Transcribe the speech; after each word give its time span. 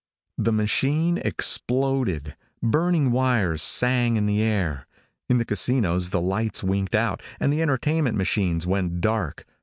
The 0.39 0.51
machine 0.51 1.19
exploded. 1.19 2.35
Burning 2.63 3.11
wires 3.11 3.61
sang 3.61 4.15
in 4.17 4.25
the 4.25 4.41
air. 4.41 4.87
In 5.29 5.37
the 5.37 5.45
casinos 5.45 6.09
the 6.09 6.19
lights 6.23 6.63
winked 6.63 6.95
out, 6.95 7.21
and 7.39 7.53
the 7.53 7.61
entertainment 7.61 8.17
machines 8.17 8.65
went 8.65 8.99
dark. 8.99 9.45